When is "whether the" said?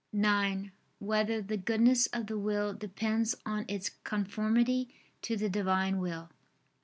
0.97-1.57